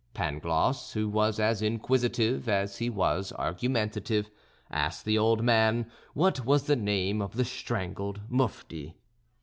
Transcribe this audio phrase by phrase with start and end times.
[0.15, 4.31] Pangloss, who was as inquisitive as he was argumentative,
[4.71, 8.95] asked the old man what was the name of the strangled Mufti.